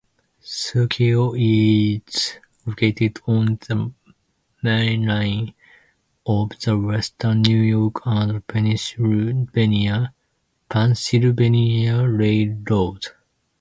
Scio 0.43 1.35
is 1.35 2.39
located 2.65 3.19
on 3.27 3.59
the 3.67 3.91
mainline 4.63 5.53
of 6.25 6.59
the 6.59 6.75
Western 6.75 7.43
New 7.43 7.61
York 7.61 8.01
and 8.07 8.47
Pennsylvania 8.47 10.09
Railroad. 11.95 13.09